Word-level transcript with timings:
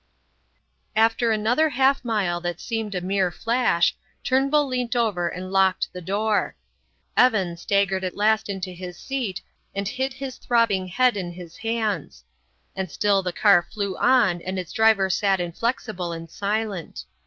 After 0.95 1.31
another 1.31 1.69
half 1.69 2.03
mile 2.03 2.41
that 2.41 2.59
seemed 2.59 2.95
a 2.95 3.01
mere 3.01 3.29
flash, 3.29 3.95
Turnbull 4.23 4.65
leant 4.65 4.95
over 4.95 5.27
and 5.29 5.51
locked 5.51 5.93
the 5.93 6.01
door. 6.01 6.55
Evan 7.15 7.55
staggered 7.55 8.03
at 8.03 8.15
last 8.17 8.49
into 8.49 8.71
his 8.71 8.97
seat 8.97 9.43
and 9.75 9.87
hid 9.87 10.13
his 10.13 10.37
throbbing 10.37 10.87
head 10.87 11.15
in 11.15 11.33
his 11.33 11.57
hands; 11.57 12.23
and 12.75 12.89
still 12.89 13.21
the 13.21 13.31
car 13.31 13.61
flew 13.71 13.95
on 13.97 14.41
and 14.41 14.57
its 14.57 14.71
driver 14.73 15.07
sat 15.07 15.39
inflexible 15.39 16.11
and 16.13 16.31
silent. 16.31 17.05